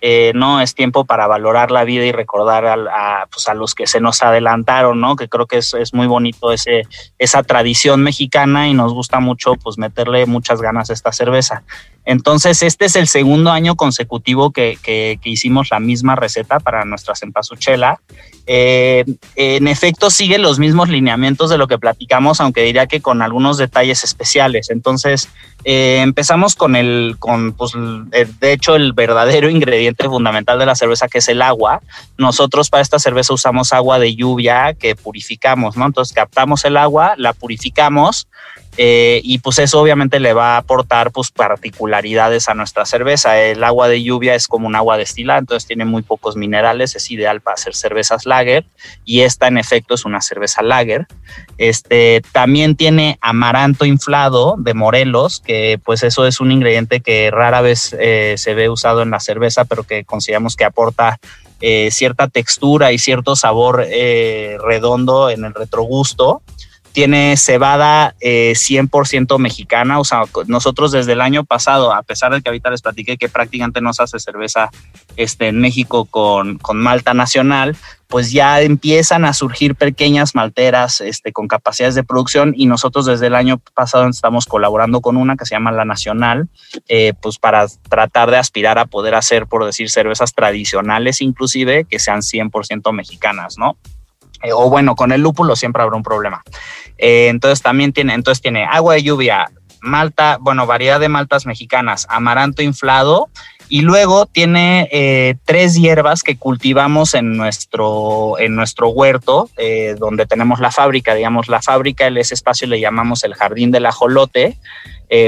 Eh, 0.00 0.32
no 0.34 0.60
es 0.60 0.74
tiempo 0.74 1.04
para 1.04 1.26
valorar 1.26 1.70
la 1.70 1.84
vida 1.84 2.04
y 2.04 2.12
recordar 2.12 2.66
a, 2.66 3.26
pues 3.30 3.48
a, 3.48 3.54
los 3.54 3.74
que 3.74 3.86
se 3.86 4.00
nos 4.00 4.22
adelantaron, 4.22 5.00
¿no? 5.00 5.16
Que 5.16 5.28
creo 5.28 5.46
que 5.46 5.58
es, 5.58 5.74
es, 5.74 5.92
muy 5.92 6.06
bonito 6.06 6.52
ese, 6.52 6.82
esa 7.18 7.42
tradición 7.42 8.02
mexicana 8.02 8.68
y 8.68 8.74
nos 8.74 8.92
gusta 8.92 9.18
mucho 9.18 9.54
pues 9.54 9.78
meterle 9.78 10.26
muchas 10.26 10.60
ganas 10.60 10.90
a 10.90 10.92
esta 10.92 11.12
cerveza. 11.12 11.64
Entonces, 12.08 12.62
este 12.62 12.86
es 12.86 12.96
el 12.96 13.06
segundo 13.06 13.50
año 13.50 13.76
consecutivo 13.76 14.50
que, 14.50 14.78
que, 14.82 15.18
hicimos 15.24 15.68
la 15.70 15.78
misma 15.78 16.16
receta 16.16 16.58
para 16.58 16.86
nuestra 16.86 17.14
cempasúchela. 17.14 18.00
Eh, 18.46 19.04
en 19.36 19.68
efecto, 19.68 20.08
sigue 20.08 20.38
los 20.38 20.58
mismos 20.58 20.88
lineamientos 20.88 21.50
de 21.50 21.58
lo 21.58 21.68
que 21.68 21.76
platicamos, 21.76 22.40
aunque 22.40 22.62
diría 22.62 22.86
que 22.86 23.02
con 23.02 23.20
algunos 23.20 23.58
detalles 23.58 24.04
especiales. 24.04 24.70
Entonces, 24.70 25.28
eh, 25.64 26.00
empezamos 26.00 26.54
con 26.54 26.76
el, 26.76 27.16
con, 27.18 27.52
pues, 27.52 27.72
de 27.74 28.52
hecho, 28.52 28.74
el 28.74 28.94
verdadero 28.94 29.50
ingrediente 29.50 29.87
fundamental 29.96 30.58
de 30.58 30.66
la 30.66 30.74
cerveza, 30.74 31.08
que 31.08 31.18
es 31.18 31.28
el 31.28 31.42
agua. 31.42 31.80
Nosotros 32.16 32.70
para 32.70 32.82
esta 32.82 32.98
cerveza 32.98 33.34
usamos 33.34 33.72
agua 33.72 33.98
de 33.98 34.14
lluvia 34.14 34.74
que 34.74 34.96
purificamos, 34.96 35.76
¿no? 35.76 35.86
Entonces, 35.86 36.14
captamos 36.14 36.64
el 36.64 36.76
agua, 36.76 37.14
la 37.16 37.32
purificamos 37.32 38.28
eh, 38.80 39.20
y 39.24 39.40
pues 39.40 39.58
eso 39.58 39.80
obviamente 39.80 40.20
le 40.20 40.32
va 40.32 40.54
a 40.54 40.58
aportar 40.58 41.10
pues 41.10 41.32
particularidades 41.32 42.48
a 42.48 42.54
nuestra 42.54 42.86
cerveza. 42.86 43.36
El 43.36 43.64
agua 43.64 43.88
de 43.88 44.04
lluvia 44.04 44.36
es 44.36 44.46
como 44.46 44.68
un 44.68 44.76
agua 44.76 44.96
destilada, 44.96 45.40
entonces 45.40 45.66
tiene 45.66 45.84
muy 45.84 46.02
pocos 46.02 46.36
minerales, 46.36 46.94
es 46.94 47.10
ideal 47.10 47.40
para 47.40 47.56
hacer 47.56 47.74
cervezas 47.74 48.24
lager 48.24 48.66
y 49.04 49.22
esta 49.22 49.48
en 49.48 49.58
efecto 49.58 49.94
es 49.94 50.04
una 50.04 50.20
cerveza 50.20 50.62
lager. 50.62 51.08
Este 51.58 52.22
también 52.30 52.76
tiene 52.76 53.18
amaranto 53.20 53.84
inflado 53.84 54.54
de 54.56 54.74
Morelos, 54.74 55.40
que 55.40 55.80
pues 55.84 56.04
eso 56.04 56.24
es 56.24 56.38
un 56.38 56.52
ingrediente 56.52 57.00
que 57.00 57.32
rara 57.32 57.62
vez 57.62 57.96
eh, 57.98 58.34
se 58.38 58.54
ve 58.54 58.68
usado 58.68 59.02
en 59.02 59.10
la 59.10 59.18
cerveza, 59.18 59.64
pero 59.64 59.82
que 59.82 60.04
consideramos 60.04 60.54
que 60.54 60.64
aporta 60.64 61.18
eh, 61.60 61.88
cierta 61.90 62.28
textura 62.28 62.92
y 62.92 62.98
cierto 62.98 63.34
sabor 63.34 63.78
redondo 63.78 65.30
en 65.30 65.44
el 65.44 65.52
retrogusto 65.52 66.42
tiene 66.98 67.36
cebada 67.36 68.16
100% 68.20 69.36
eh, 69.36 69.38
mexicana. 69.38 70.00
O 70.00 70.04
sea, 70.04 70.24
nosotros 70.48 70.90
desde 70.90 71.12
el 71.12 71.20
año 71.20 71.44
pasado, 71.44 71.94
a 71.94 72.02
pesar 72.02 72.34
de 72.34 72.42
que 72.42 72.48
ahorita 72.48 72.70
les 72.70 72.82
platiqué 72.82 73.16
que 73.16 73.28
prácticamente 73.28 73.80
no 73.80 73.92
se 73.92 74.02
hace 74.02 74.18
cerveza 74.18 74.68
este, 75.16 75.46
en 75.46 75.60
México 75.60 76.06
con, 76.06 76.58
con 76.58 76.78
malta 76.78 77.14
nacional, 77.14 77.76
pues 78.08 78.32
ya 78.32 78.62
empiezan 78.62 79.24
a 79.24 79.32
surgir 79.32 79.76
pequeñas 79.76 80.34
malteras 80.34 81.00
este, 81.00 81.32
con 81.32 81.46
capacidades 81.46 81.94
de 81.94 82.02
producción 82.02 82.52
y 82.56 82.66
nosotros 82.66 83.06
desde 83.06 83.28
el 83.28 83.36
año 83.36 83.58
pasado 83.76 84.08
estamos 84.08 84.46
colaborando 84.46 85.00
con 85.00 85.16
una 85.16 85.36
que 85.36 85.46
se 85.46 85.54
llama 85.54 85.70
La 85.70 85.84
Nacional, 85.84 86.48
eh, 86.88 87.12
pues 87.22 87.38
para 87.38 87.68
tratar 87.88 88.32
de 88.32 88.38
aspirar 88.38 88.76
a 88.80 88.86
poder 88.86 89.14
hacer, 89.14 89.46
por 89.46 89.64
decir, 89.64 89.88
cervezas 89.88 90.34
tradicionales 90.34 91.20
inclusive 91.20 91.84
que 91.84 92.00
sean 92.00 92.22
100% 92.22 92.92
mexicanas, 92.92 93.56
¿no? 93.56 93.76
Eh, 94.42 94.52
o 94.52 94.70
bueno, 94.70 94.94
con 94.94 95.12
el 95.12 95.20
lúpulo 95.20 95.56
siempre 95.56 95.82
habrá 95.82 95.96
un 95.96 96.02
problema. 96.02 96.42
Eh, 96.96 97.28
entonces 97.28 97.62
también 97.62 97.92
tiene, 97.92 98.14
entonces 98.14 98.40
tiene 98.40 98.64
agua 98.64 98.94
de 98.94 99.02
lluvia, 99.02 99.50
malta, 99.80 100.38
bueno, 100.40 100.66
variedad 100.66 101.00
de 101.00 101.08
maltas 101.08 101.46
mexicanas, 101.46 102.06
amaranto 102.10 102.62
inflado 102.62 103.28
y 103.68 103.82
luego 103.82 104.26
tiene 104.26 104.88
eh, 104.92 105.36
tres 105.44 105.74
hierbas 105.74 106.22
que 106.22 106.36
cultivamos 106.36 107.14
en 107.14 107.36
nuestro, 107.36 108.38
en 108.38 108.54
nuestro 108.54 108.88
huerto, 108.88 109.50
donde 109.98 110.26
tenemos 110.26 110.60
la 110.60 110.70
fábrica, 110.70 111.14
digamos, 111.14 111.48
la 111.48 111.62
fábrica, 111.62 112.06
en 112.06 112.16
ese 112.16 112.34
espacio 112.34 112.66
le 112.66 112.80
llamamos 112.80 113.24
el 113.24 113.34
jardín 113.34 113.70
del 113.70 113.86
ajolote, 113.86 114.58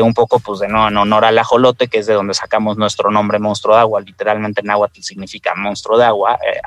un 0.03 0.15
poco 0.15 0.41
pues 0.41 0.61
de 0.61 0.69
no 0.69 0.89
en 0.89 0.97
honor 0.97 1.25
al 1.25 1.39
ajolote, 1.39 1.89
que 1.89 1.99
es 1.99 2.07
de 2.07 2.15
donde 2.15 2.35
sacamos 2.35 2.77
nuestro 2.77 3.11
nombre 3.11 3.39
monstruo 3.39 3.75
de 3.75 3.81
agua, 3.81 4.01
literalmente 4.01 4.61
en 4.61 4.71
agua 4.71 4.91
significa 5.01 5.55
monstruo 5.55 5.99
de 5.99 6.05
agua, 6.05 6.39
eh, 6.45 6.61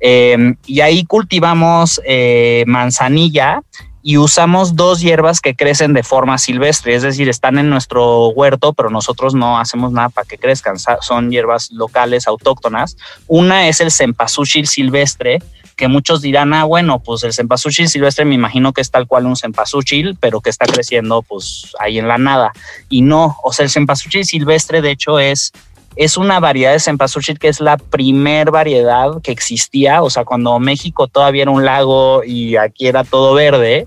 Em, 0.00 0.56
y 0.66 0.80
ahí 0.80 1.04
cultivamos 1.04 2.00
eh, 2.04 2.64
manzanilla 2.66 3.62
y 4.02 4.16
usamos 4.16 4.74
dos 4.74 5.00
hierbas 5.00 5.40
que 5.40 5.54
crecen 5.54 5.92
de 5.92 6.02
forma 6.02 6.38
silvestre, 6.38 6.94
es 6.94 7.02
decir, 7.02 7.28
están 7.28 7.58
en 7.58 7.70
nuestro 7.70 8.28
huerto, 8.28 8.72
pero 8.72 8.90
nosotros 8.90 9.34
no 9.34 9.58
hacemos 9.58 9.92
nada 9.92 10.08
para 10.08 10.26
que 10.26 10.38
crezcan, 10.38 10.76
son 10.78 11.30
hierbas 11.30 11.70
locales, 11.70 12.26
autóctonas. 12.26 12.96
Una 13.28 13.68
es 13.68 13.80
el 13.80 13.92
cempasúchil 13.92 14.66
silvestre, 14.66 15.38
que 15.76 15.88
muchos 15.88 16.20
dirán, 16.20 16.52
ah, 16.52 16.64
bueno, 16.64 16.98
pues 16.98 17.22
el 17.24 17.32
cempasúchil 17.32 17.88
silvestre 17.88 18.24
me 18.24 18.34
imagino 18.34 18.72
que 18.72 18.80
es 18.80 18.90
tal 18.90 19.06
cual 19.06 19.26
un 19.26 19.36
cempasúchil, 19.36 20.16
pero 20.20 20.40
que 20.40 20.50
está 20.50 20.66
creciendo 20.66 21.22
pues 21.22 21.72
ahí 21.78 21.98
en 21.98 22.08
la 22.08 22.18
nada. 22.18 22.52
Y 22.88 23.02
no, 23.02 23.36
o 23.42 23.52
sea, 23.52 23.64
el 23.64 23.70
cempasúchil 23.70 24.24
silvestre 24.24 24.82
de 24.82 24.90
hecho 24.90 25.18
es 25.18 25.52
es 25.96 26.16
una 26.16 26.40
variedad 26.40 26.72
de 26.72 26.80
cempasúchil 26.80 27.38
que 27.38 27.48
es 27.48 27.60
la 27.60 27.76
primer 27.76 28.50
variedad 28.50 29.20
que 29.22 29.32
existía, 29.32 30.02
o 30.02 30.10
sea, 30.10 30.24
cuando 30.24 30.58
México 30.58 31.06
todavía 31.06 31.42
era 31.42 31.50
un 31.50 31.64
lago 31.64 32.24
y 32.24 32.56
aquí 32.56 32.86
era 32.86 33.04
todo 33.04 33.34
verde, 33.34 33.86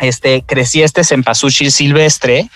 este, 0.00 0.42
crecía 0.42 0.84
este 0.84 1.04
cempasúchil 1.04 1.70
silvestre 1.72 2.48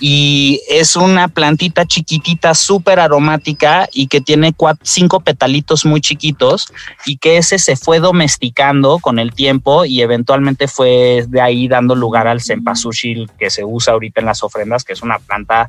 y 0.00 0.60
es 0.68 0.96
una 0.96 1.28
plantita 1.28 1.84
chiquitita, 1.84 2.54
súper 2.54 3.00
aromática 3.00 3.88
y 3.92 4.06
que 4.06 4.20
tiene 4.20 4.54
cinco 4.82 5.20
petalitos 5.20 5.84
muy 5.84 6.00
chiquitos 6.00 6.72
y 7.04 7.18
que 7.18 7.36
ese 7.36 7.58
se 7.58 7.76
fue 7.76 7.98
domesticando 7.98 8.98
con 8.98 9.18
el 9.18 9.32
tiempo 9.32 9.84
y 9.84 10.02
eventualmente 10.02 10.68
fue 10.68 11.24
de 11.28 11.40
ahí 11.40 11.68
dando 11.68 11.94
lugar 11.94 12.26
al 12.26 12.40
cempasúchil 12.40 13.30
que 13.38 13.50
se 13.50 13.64
usa 13.64 13.92
ahorita 13.92 14.20
en 14.20 14.26
las 14.26 14.42
ofrendas, 14.42 14.84
que 14.84 14.92
es 14.92 15.02
una 15.02 15.18
planta 15.18 15.68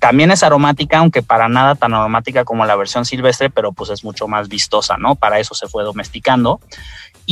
también 0.00 0.30
es 0.30 0.42
aromática, 0.42 0.98
aunque 0.98 1.22
para 1.22 1.48
nada 1.48 1.74
tan 1.74 1.92
aromática 1.92 2.44
como 2.44 2.64
la 2.64 2.74
versión 2.74 3.04
silvestre, 3.04 3.50
pero 3.50 3.72
pues 3.72 3.90
es 3.90 4.02
mucho 4.02 4.26
más 4.26 4.48
vistosa, 4.48 4.96
¿no? 4.96 5.14
Para 5.14 5.38
eso 5.38 5.54
se 5.54 5.68
fue 5.68 5.84
domesticando. 5.84 6.58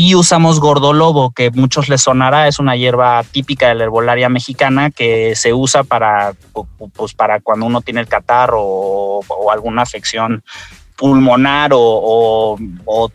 Y 0.00 0.14
usamos 0.14 0.60
gordolobo, 0.60 1.32
que 1.32 1.50
muchos 1.50 1.88
les 1.88 2.02
sonará, 2.02 2.46
es 2.46 2.60
una 2.60 2.76
hierba 2.76 3.20
típica 3.24 3.66
de 3.66 3.74
la 3.74 3.82
herbolaria 3.82 4.28
mexicana 4.28 4.92
que 4.92 5.34
se 5.34 5.52
usa 5.52 5.82
para, 5.82 6.34
pues, 6.94 7.14
para 7.14 7.40
cuando 7.40 7.66
uno 7.66 7.80
tiene 7.80 8.02
el 8.02 8.06
catarro 8.06 8.62
o, 8.62 9.24
o 9.26 9.50
alguna 9.50 9.82
afección 9.82 10.44
pulmonar 10.98 11.70
o, 11.74 12.56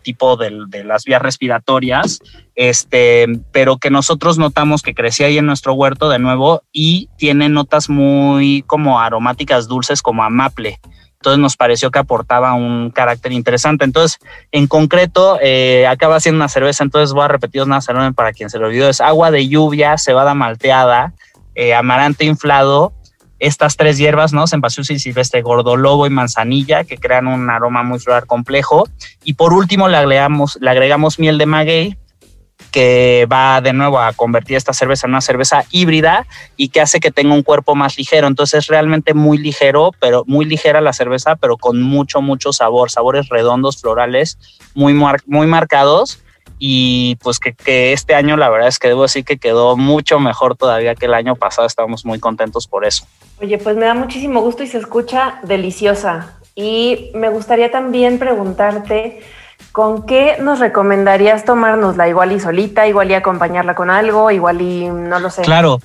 tipo 0.02 0.36
de, 0.36 0.84
las 0.84 1.06
vías 1.06 1.22
respiratorias, 1.22 2.20
este, 2.56 3.28
pero 3.54 3.78
que 3.78 3.90
nosotros 3.90 4.38
notamos 4.38 4.82
que 4.82 4.94
crecía 4.94 5.28
ahí 5.28 5.38
en 5.38 5.46
nuestro 5.46 5.74
huerto 5.74 6.10
de 6.10 6.20
nuevo 6.20 6.63
y 6.74 7.10
tiene 7.18 7.48
notas 7.48 7.90
muy 7.90 8.62
como 8.68 9.00
aromáticas 9.00 9.70
dulces 9.70 10.02
como 10.02 10.24
a 10.24 10.30
maple. 10.30 10.80
Entonces 11.24 11.39
nos 11.39 11.56
pareció 11.56 11.89
que 11.89 12.00
aportaba 12.00 12.53
un 12.53 12.92
carácter 12.92 13.32
interesante. 13.32 13.86
Entonces, 13.86 14.20
en 14.51 14.68
concreto, 14.68 15.39
eh, 15.42 15.88
acaba 15.88 16.20
siendo 16.20 16.36
una 16.36 16.50
cerveza, 16.50 16.84
entonces 16.84 17.13
voy 17.13 17.24
a 17.24 17.30
repetir 17.30 17.62
una 17.62 17.80
cerveza 17.80 18.12
para 18.12 18.34
quien 18.34 18.50
se 18.50 18.60
lo 18.60 18.68
olvidó, 18.68 18.89
es 18.89 19.00
agua 19.00 19.32
de 19.32 19.48
lluvia, 19.48 19.98
cebada 19.98 20.34
malteada, 20.34 21.13
eh, 21.56 21.74
amarante 21.74 22.25
inflado, 22.25 22.92
estas 23.39 23.77
tres 23.77 23.98
hierbas, 23.98 24.34
¿no? 24.34 24.48
Cempasúchil 24.48 25.00
silvestre, 25.00 25.42
gordolobo 25.42 26.06
y 26.06 26.10
manzanilla, 26.10 26.84
que 26.84 26.98
crean 26.98 27.27
un 27.27 27.50
aroma 27.50 27.84
muy 27.84 28.00
floral 28.00 28.25
complejo. 28.25 28.86
Y 29.24 29.36
por 29.36 29.53
último 29.53 29.88
le 29.88 29.96
agregamos, 29.96 30.58
le 30.60 30.70
agregamos 30.70 31.20
miel 31.20 31.38
de 31.38 31.46
maguey, 31.46 31.98
que 32.74 33.27
va 33.32 33.62
de 33.62 33.72
nuevo 33.72 34.00
a 34.00 34.12
convertir 34.13 34.58
esta 34.58 34.74
cerveza 34.74 35.06
en 35.06 35.12
una 35.12 35.22
cerveza 35.22 35.63
híbrida 35.70 36.25
y 36.58 36.70
que 36.70 36.82
hace 36.82 37.00
que 37.00 37.12
tenga 37.12 37.36
un 37.36 37.44
cuerpo 37.44 37.75
más 37.75 37.98
ligero. 37.98 38.27
Entonces 38.27 38.60
es 38.60 38.68
realmente 38.68 39.13
muy 39.13 39.38
ligero, 39.38 39.92
pero 40.00 40.24
muy 40.25 40.46
ligera 40.46 40.82
la 40.82 40.92
cerveza, 40.92 41.36
pero 41.36 41.56
con 41.56 41.82
mucho, 41.84 42.22
mucho 42.22 42.51
sabor, 42.51 42.89
sabores 42.89 43.30
redondos, 43.30 43.80
florales, 43.80 44.39
muy, 44.74 44.94
muy 45.27 45.48
marcados 45.48 46.24
y 46.58 47.18
pues 47.18 47.39
que, 47.39 47.94
este 47.94 48.15
año 48.15 48.38
la 48.38 48.50
verdad 48.50 48.70
es 48.70 48.80
que 48.80 48.88
debo 48.88 49.03
decir 49.03 49.24
que 49.24 49.38
quedó 49.38 49.77
mucho 49.77 50.20
mejor 50.20 50.56
todavía 50.56 50.96
que 50.96 51.06
el 51.06 51.13
año 51.13 51.36
pasado, 51.36 51.68
estamos 51.68 52.06
muy 52.06 52.20
contentos 52.20 52.68
por 52.68 52.86
eso. 52.86 53.06
Oye, 53.39 53.60
pues 53.60 53.75
me 53.75 53.86
da 53.86 53.94
muchísimo 53.94 54.42
gusto 54.42 54.63
y 54.63 54.68
se 54.68 54.80
escucha 54.80 55.39
deliciosa. 55.44 56.39
Y 56.56 57.12
me 57.13 57.30
gustaría 57.30 57.70
también 57.70 58.18
preguntarte, 58.18 59.22
¿con 59.74 60.06
qué 60.06 60.38
nos 60.39 60.60
recomendarías 60.60 61.44
tomárnosla? 61.44 62.08
Igual 62.08 62.32
y 62.32 62.39
solita, 62.39 62.88
igual 62.88 63.12
y 63.12 63.15
acompañarla 63.15 63.75
con 63.75 63.89
algo, 63.89 64.32
igual 64.32 64.62
y 64.62 64.86
no 64.86 65.20
lo 65.20 65.30
sé. 65.30 65.42
Claro. 65.42 65.82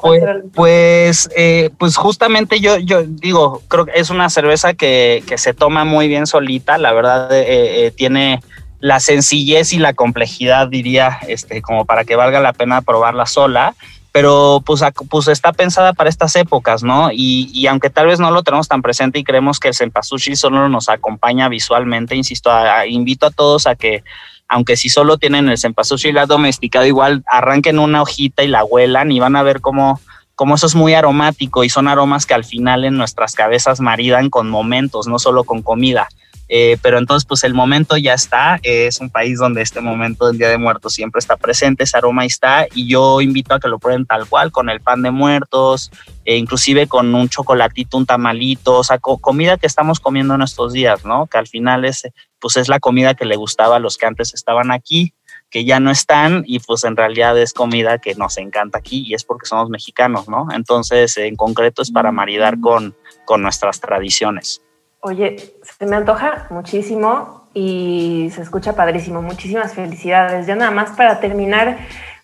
Pues, 0.00 0.22
pues, 0.54 1.30
eh, 1.34 1.70
pues, 1.78 1.96
justamente 1.96 2.60
yo, 2.60 2.78
yo 2.78 3.04
digo, 3.04 3.62
creo 3.68 3.86
que 3.86 3.92
es 3.94 4.10
una 4.10 4.28
cerveza 4.28 4.74
que, 4.74 5.24
se 5.36 5.54
toma 5.54 5.84
muy 5.84 6.08
bien 6.08 6.26
solita, 6.26 6.76
la 6.76 6.92
verdad 6.92 7.32
eh, 7.32 7.86
eh, 7.86 7.90
tiene 7.90 8.40
la 8.80 9.00
sencillez 9.00 9.72
y 9.72 9.78
la 9.78 9.94
complejidad, 9.94 10.68
diría, 10.68 11.18
este, 11.26 11.62
como 11.62 11.86
para 11.86 12.04
que 12.04 12.16
valga 12.16 12.40
la 12.40 12.52
pena 12.52 12.82
probarla 12.82 13.24
sola, 13.24 13.74
pero 14.14 14.62
pues, 14.64 14.80
pues 15.10 15.26
está 15.26 15.52
pensada 15.52 15.92
para 15.92 16.08
estas 16.08 16.36
épocas, 16.36 16.84
¿no? 16.84 17.08
Y, 17.12 17.66
aunque 17.66 17.90
tal 17.90 18.06
vez 18.06 18.20
no 18.20 18.30
lo 18.30 18.44
tenemos 18.44 18.68
tan 18.68 18.80
presente 18.80 19.18
y 19.18 19.24
creemos 19.24 19.58
que 19.58 19.66
el 19.66 19.74
Senpasushi 19.74 20.36
solo 20.36 20.68
nos 20.68 20.88
acompaña 20.88 21.48
visualmente, 21.48 22.14
insisto, 22.14 22.48
invito 22.86 23.26
a 23.26 23.32
todos 23.32 23.66
a 23.66 23.74
que 23.74 24.04
aunque 24.46 24.76
si 24.76 24.88
solo 24.88 25.18
tienen 25.18 25.48
el 25.48 25.58
Senpasushi 25.58 26.12
la 26.12 26.26
domesticado, 26.26 26.86
igual 26.86 27.24
arranquen 27.26 27.80
una 27.80 28.02
hojita 28.02 28.44
y 28.44 28.46
la 28.46 28.62
huelan 28.62 29.10
y 29.10 29.18
van 29.18 29.34
a 29.34 29.42
ver 29.42 29.60
cómo 29.60 30.00
como 30.36 30.54
eso 30.54 30.68
es 30.68 30.76
muy 30.76 30.94
aromático 30.94 31.64
y 31.64 31.68
son 31.68 31.88
aromas 31.88 32.24
que 32.24 32.34
al 32.34 32.44
final 32.44 32.84
en 32.84 32.96
nuestras 32.96 33.34
cabezas 33.34 33.80
maridan 33.80 34.30
con 34.30 34.48
momentos, 34.48 35.08
no 35.08 35.18
solo 35.18 35.42
con 35.42 35.60
comida. 35.60 36.06
Eh, 36.48 36.76
pero 36.82 36.98
entonces, 36.98 37.26
pues 37.26 37.44
el 37.44 37.54
momento 37.54 37.96
ya 37.96 38.14
está. 38.14 38.58
es 38.62 39.00
un 39.00 39.10
país 39.10 39.38
donde 39.38 39.62
este 39.62 39.80
momento 39.80 40.26
del 40.26 40.38
Día 40.38 40.48
de 40.48 40.58
Muertos 40.58 40.94
siempre 40.94 41.18
está 41.18 41.36
presente, 41.36 41.84
ese 41.84 41.96
aroma 41.96 42.24
está. 42.24 42.66
Y 42.74 42.88
yo 42.88 43.20
invito 43.20 43.54
a 43.54 43.60
que 43.60 43.68
lo 43.68 43.78
prueben 43.78 44.06
tal 44.06 44.26
cual, 44.28 44.52
con 44.52 44.68
el 44.68 44.80
pan 44.80 45.02
de 45.02 45.10
muertos, 45.10 45.90
e 46.24 46.36
inclusive 46.36 46.86
con 46.86 47.14
un 47.14 47.28
chocolatito, 47.28 47.96
un 47.96 48.06
tamalito, 48.06 48.78
o 48.78 48.84
sea, 48.84 48.98
comida 48.98 49.56
que 49.56 49.66
estamos 49.66 50.00
comiendo 50.00 50.34
en 50.34 50.42
estos 50.42 50.72
días, 50.72 51.04
¿no? 51.04 51.26
Que 51.26 51.38
al 51.38 51.46
final 51.46 51.84
es, 51.84 52.02
pues 52.38 52.56
es 52.56 52.68
la 52.68 52.80
comida 52.80 53.14
que 53.14 53.24
le 53.24 53.36
gustaba 53.36 53.76
a 53.76 53.80
los 53.80 53.96
que 53.96 54.06
antes 54.06 54.34
estaban 54.34 54.70
aquí 54.70 55.14
que 55.54 55.64
ya 55.64 55.78
no 55.78 55.92
están 55.92 56.42
y 56.48 56.58
pues 56.58 56.82
en 56.82 56.96
realidad 56.96 57.38
es 57.38 57.52
comida 57.52 57.98
que 57.98 58.16
nos 58.16 58.38
encanta 58.38 58.78
aquí 58.78 59.04
y 59.06 59.14
es 59.14 59.22
porque 59.22 59.46
somos 59.46 59.70
mexicanos, 59.70 60.28
¿no? 60.28 60.48
Entonces, 60.52 61.16
en 61.16 61.36
concreto 61.36 61.80
es 61.80 61.92
para 61.92 62.10
maridar 62.10 62.58
con, 62.58 62.96
con 63.24 63.40
nuestras 63.40 63.80
tradiciones. 63.80 64.62
Oye, 65.06 65.36
se 65.62 65.84
me 65.84 65.96
antoja 65.96 66.46
muchísimo 66.48 67.50
y 67.52 68.30
se 68.34 68.40
escucha 68.40 68.74
padrísimo. 68.74 69.20
Muchísimas 69.20 69.74
felicidades. 69.74 70.46
Ya 70.46 70.56
nada 70.56 70.70
más 70.70 70.92
para 70.92 71.20
terminar, 71.20 71.76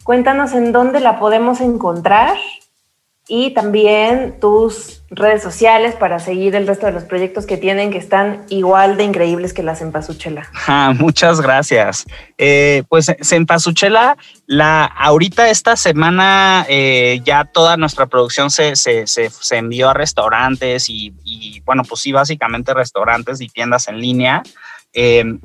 cuéntanos 0.02 0.54
en 0.54 0.72
dónde 0.72 1.00
la 1.00 1.18
podemos 1.18 1.60
encontrar 1.60 2.38
y 3.32 3.52
también 3.52 4.40
tus 4.40 5.02
redes 5.08 5.40
sociales 5.40 5.94
para 5.94 6.18
seguir 6.18 6.56
el 6.56 6.66
resto 6.66 6.86
de 6.86 6.92
los 6.92 7.04
proyectos 7.04 7.46
que 7.46 7.56
tienen 7.56 7.92
que 7.92 7.98
están 7.98 8.44
igual 8.48 8.96
de 8.96 9.04
increíbles 9.04 9.54
que 9.54 9.62
la 9.62 9.76
Cempasúchela. 9.76 10.48
Ah, 10.66 10.92
muchas 10.98 11.40
gracias. 11.40 12.06
Eh, 12.38 12.82
pues 12.88 13.06
Cempasúchela, 13.22 14.16
la, 14.46 14.84
ahorita 14.84 15.48
esta 15.48 15.76
semana 15.76 16.66
eh, 16.68 17.20
ya 17.24 17.44
toda 17.44 17.76
nuestra 17.76 18.06
producción 18.06 18.50
se, 18.50 18.74
se, 18.74 19.06
se, 19.06 19.56
envió 19.56 19.90
a 19.90 19.94
restaurantes 19.94 20.90
y, 20.90 21.14
y, 21.24 21.60
bueno, 21.60 21.84
pues 21.84 22.00
sí, 22.00 22.10
básicamente 22.10 22.74
restaurantes 22.74 23.40
y 23.40 23.48
tiendas 23.48 23.86
en 23.86 24.00
línea. 24.00 24.42
Eh, 24.92 25.38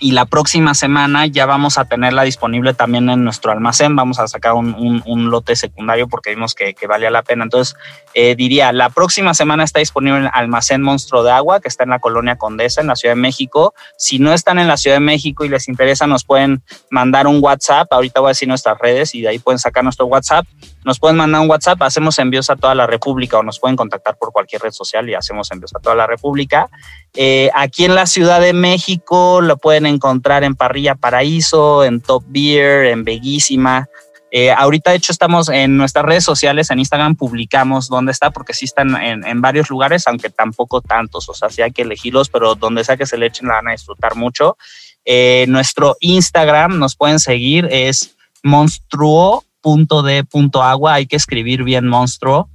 y 0.00 0.12
la 0.12 0.24
próxima 0.24 0.74
semana 0.74 1.26
ya 1.26 1.44
vamos 1.44 1.76
a 1.76 1.84
tenerla 1.84 2.22
disponible 2.22 2.72
también 2.72 3.08
en 3.10 3.22
nuestro 3.22 3.52
almacén. 3.52 3.94
Vamos 3.94 4.18
a 4.18 4.26
sacar 4.26 4.54
un, 4.54 5.30
lote 5.30 5.54
secundario 5.54 6.08
porque 6.08 6.30
vimos 6.30 6.54
que, 6.54 6.74
valía 6.88 7.10
la 7.10 7.22
pena. 7.22 7.44
Entonces, 7.44 7.76
eh, 8.14 8.34
diría, 8.34 8.72
la 8.72 8.88
próxima 8.88 9.34
semana 9.34 9.62
está 9.62 9.78
disponible 9.78 10.18
en 10.18 10.24
el 10.24 10.30
almacén 10.32 10.80
Monstruo 10.80 11.22
de 11.22 11.30
Agua, 11.30 11.60
que 11.60 11.68
está 11.68 11.84
en 11.84 11.90
la 11.90 11.98
colonia 11.98 12.36
Condesa, 12.36 12.80
en 12.80 12.86
la 12.86 12.96
Ciudad 12.96 13.14
de 13.14 13.20
México. 13.20 13.74
Si 13.98 14.18
no 14.18 14.32
están 14.32 14.58
en 14.58 14.68
la 14.68 14.78
Ciudad 14.78 14.96
de 14.96 15.00
México 15.00 15.44
y 15.44 15.50
les 15.50 15.68
interesa, 15.68 16.06
nos 16.06 16.24
pueden 16.24 16.62
mandar 16.88 17.26
un 17.26 17.42
WhatsApp. 17.42 17.92
Ahorita 17.92 18.20
voy 18.20 18.28
a 18.28 18.30
decir 18.30 18.48
nuestras 18.48 18.78
redes 18.78 19.14
y 19.14 19.20
de 19.20 19.28
ahí 19.28 19.38
pueden 19.38 19.58
sacar 19.58 19.84
nuestro 19.84 20.06
WhatsApp. 20.06 20.46
Nos 20.84 20.98
pueden 20.98 21.16
mandar 21.16 21.42
un 21.42 21.50
WhatsApp, 21.50 21.82
hacemos 21.82 22.18
envíos 22.18 22.48
a 22.50 22.56
toda 22.56 22.74
la 22.74 22.86
República 22.86 23.38
o 23.38 23.42
nos 23.42 23.58
pueden 23.58 23.76
contactar 23.76 24.16
por 24.16 24.32
cualquier 24.32 24.62
red 24.62 24.72
social 24.72 25.08
y 25.08 25.14
hacemos 25.14 25.50
envíos 25.50 25.74
a 25.74 25.78
toda 25.78 25.94
la 25.94 26.06
República. 26.06 26.68
Eh, 27.14 27.50
aquí 27.54 27.84
en 27.84 27.94
la 27.94 28.06
Ciudad 28.06 28.40
de 28.40 28.52
México 28.52 29.40
lo 29.42 29.58
pueden 29.58 29.86
encontrar 29.86 30.44
en 30.44 30.54
Parrilla 30.54 30.94
Paraíso, 30.94 31.84
en 31.84 32.00
Top 32.00 32.24
Beer, 32.28 32.86
en 32.86 33.04
Bellísima. 33.04 33.88
Eh, 34.32 34.52
ahorita, 34.52 34.92
de 34.92 34.98
hecho, 34.98 35.12
estamos 35.12 35.48
en 35.48 35.76
nuestras 35.76 36.04
redes 36.04 36.24
sociales, 36.24 36.70
en 36.70 36.78
Instagram 36.78 37.16
publicamos 37.16 37.88
dónde 37.88 38.12
está, 38.12 38.30
porque 38.30 38.54
sí 38.54 38.64
están 38.64 38.96
en, 38.96 39.40
varios 39.40 39.70
lugares, 39.70 40.06
aunque 40.06 40.30
tampoco 40.30 40.80
tantos. 40.80 41.28
O 41.28 41.34
sea, 41.34 41.50
sí 41.50 41.62
hay 41.62 41.72
que 41.72 41.82
elegirlos, 41.82 42.28
pero 42.28 42.54
donde 42.54 42.84
sea 42.84 42.96
que 42.96 43.06
se 43.06 43.18
le 43.18 43.26
echen 43.26 43.48
la 43.48 43.54
van 43.54 43.68
a 43.68 43.72
disfrutar 43.72 44.14
mucho. 44.14 44.56
Eh, 45.04 45.46
nuestro 45.48 45.96
Instagram 46.00 46.78
nos 46.78 46.94
pueden 46.94 47.18
seguir, 47.18 47.66
es 47.70 48.16
monstruo 48.42 49.44
punto 49.60 50.02
de 50.02 50.24
punto 50.24 50.62
agua 50.62 50.94
hay 50.94 51.06
que 51.06 51.16
escribir 51.16 51.64
bien 51.64 51.86
monstruo 51.86 52.48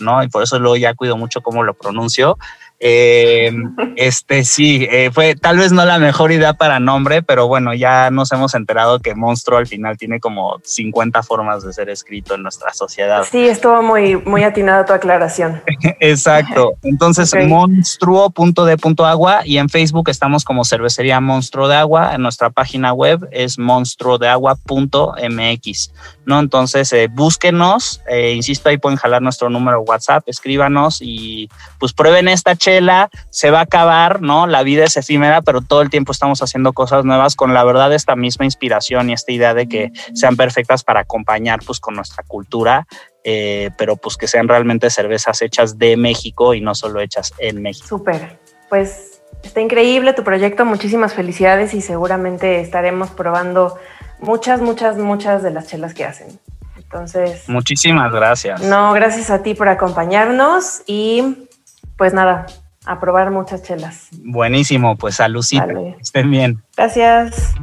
no 0.00 0.22
y 0.22 0.28
por 0.28 0.42
eso 0.42 0.58
luego 0.58 0.76
ya 0.76 0.94
cuido 0.94 1.16
mucho 1.16 1.40
cómo 1.42 1.62
lo 1.62 1.74
pronuncio 1.74 2.38
eh, 2.84 3.52
este 3.94 4.44
sí, 4.44 4.88
eh, 4.90 5.12
fue 5.12 5.36
tal 5.36 5.58
vez 5.58 5.70
no 5.70 5.84
la 5.84 6.00
mejor 6.00 6.32
idea 6.32 6.54
para 6.54 6.80
nombre, 6.80 7.22
pero 7.22 7.46
bueno, 7.46 7.74
ya 7.74 8.10
nos 8.10 8.32
hemos 8.32 8.56
enterado 8.56 8.98
que 8.98 9.14
Monstruo 9.14 9.58
al 9.58 9.68
final 9.68 9.96
tiene 9.96 10.18
como 10.18 10.58
50 10.64 11.22
formas 11.22 11.62
de 11.62 11.72
ser 11.72 11.90
escrito 11.90 12.34
en 12.34 12.42
nuestra 12.42 12.74
sociedad. 12.74 13.24
Sí, 13.30 13.46
estuvo 13.46 13.82
muy, 13.82 14.16
muy 14.16 14.42
atinada 14.42 14.84
tu 14.84 14.92
aclaración. 14.92 15.62
Exacto. 16.00 16.72
Entonces, 16.82 17.32
okay. 17.32 17.46
monstruo.de.agua 17.46 19.42
y 19.44 19.58
en 19.58 19.68
Facebook 19.68 20.08
estamos 20.08 20.44
como 20.44 20.64
Cervecería 20.64 21.20
Monstruo 21.20 21.68
de 21.68 21.76
Agua. 21.76 22.16
En 22.16 22.22
nuestra 22.22 22.50
página 22.50 22.92
web 22.92 23.28
es 23.30 23.60
monstruodeagua.mx. 23.60 25.92
¿no? 26.24 26.40
Entonces, 26.40 26.92
eh, 26.92 27.08
búsquenos, 27.10 28.00
eh, 28.08 28.32
insisto, 28.32 28.68
ahí 28.68 28.78
pueden 28.78 28.98
jalar 28.98 29.22
nuestro 29.22 29.50
número 29.50 29.82
WhatsApp, 29.82 30.24
escríbanos 30.26 30.98
y 31.00 31.48
pues 31.78 31.92
prueben 31.92 32.28
esta 32.28 32.56
chela, 32.72 33.10
se 33.30 33.50
va 33.50 33.60
a 33.60 33.62
acabar, 33.62 34.22
¿no? 34.22 34.46
La 34.46 34.62
vida 34.62 34.84
es 34.84 34.96
efímera, 34.96 35.42
pero 35.42 35.60
todo 35.60 35.82
el 35.82 35.90
tiempo 35.90 36.12
estamos 36.12 36.42
haciendo 36.42 36.72
cosas 36.72 37.04
nuevas 37.04 37.36
con 37.36 37.52
la 37.52 37.64
verdad 37.64 37.92
esta 37.92 38.16
misma 38.16 38.44
inspiración 38.46 39.10
y 39.10 39.12
esta 39.12 39.32
idea 39.32 39.54
de 39.54 39.68
que 39.68 39.92
sean 40.14 40.36
perfectas 40.36 40.82
para 40.84 41.00
acompañar 41.00 41.60
pues 41.66 41.80
con 41.80 41.94
nuestra 41.94 42.24
cultura, 42.26 42.86
eh, 43.24 43.70
pero 43.76 43.96
pues 43.96 44.16
que 44.16 44.26
sean 44.26 44.48
realmente 44.48 44.88
cervezas 44.88 45.42
hechas 45.42 45.78
de 45.78 45.96
México 45.96 46.54
y 46.54 46.60
no 46.60 46.74
solo 46.74 47.00
hechas 47.00 47.34
en 47.38 47.60
México. 47.60 47.86
Súper, 47.86 48.38
pues 48.70 49.22
está 49.42 49.60
increíble 49.60 50.14
tu 50.14 50.24
proyecto, 50.24 50.64
muchísimas 50.64 51.12
felicidades 51.12 51.74
y 51.74 51.82
seguramente 51.82 52.60
estaremos 52.60 53.10
probando 53.10 53.76
muchas, 54.20 54.62
muchas, 54.62 54.96
muchas 54.96 55.42
de 55.42 55.50
las 55.50 55.66
chelas 55.66 55.92
que 55.92 56.04
hacen. 56.04 56.28
Entonces. 56.76 57.48
Muchísimas 57.48 58.12
gracias. 58.12 58.62
No, 58.62 58.92
gracias 58.92 59.30
a 59.30 59.42
ti 59.42 59.54
por 59.54 59.68
acompañarnos 59.68 60.82
y 60.86 61.48
pues 61.96 62.14
nada, 62.14 62.46
a 62.84 63.00
probar 63.00 63.30
muchas 63.30 63.62
chelas. 63.62 64.08
Buenísimo, 64.12 64.96
pues 64.96 65.16
saludcita. 65.16 65.66
Vale. 65.66 65.96
Estén 66.00 66.30
bien. 66.30 66.62
Gracias. 66.76 67.54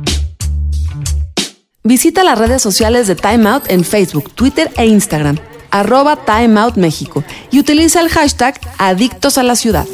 Visita 1.83 2.23
las 2.23 2.37
redes 2.37 2.61
sociales 2.61 3.07
de 3.07 3.15
Time 3.15 3.49
Out 3.49 3.63
en 3.69 3.83
Facebook, 3.83 4.31
Twitter 4.33 4.69
e 4.77 4.85
Instagram, 4.85 5.37
arroba 5.71 6.17
Time 6.17 6.59
Out 6.59 6.75
México 6.75 7.23
y 7.51 7.59
utiliza 7.59 8.01
el 8.01 8.09
hashtag 8.09 8.59
Adictos 8.77 9.37
a 9.37 9.43
la 9.43 9.55
Ciudad. 9.55 9.85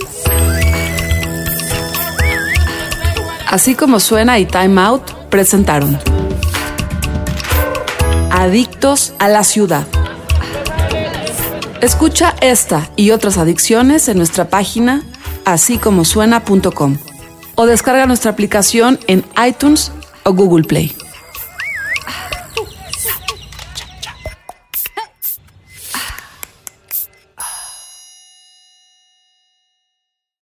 Así 3.48 3.76
como 3.76 4.00
suena 4.00 4.40
y 4.40 4.46
Time 4.46 4.82
Out 4.82 5.12
presentaron. 5.30 5.98
Adictos 8.32 9.14
a 9.20 9.30
la 9.30 9.44
ciudad. 9.44 9.88
Escucha 11.82 12.36
esta 12.42 12.90
y 12.96 13.12
otras 13.12 13.38
adicciones 13.38 14.10
en 14.10 14.18
nuestra 14.18 14.50
página 14.50 15.04
así 15.46 15.78
como 15.78 16.06
suena.com 16.06 16.98
o 17.56 17.66
descarga 17.66 18.06
nuestra 18.06 18.32
aplicación 18.32 19.00
en 19.08 19.24
iTunes 19.48 19.92
o 20.24 20.34
Google 20.34 20.66
Play. 20.66 20.96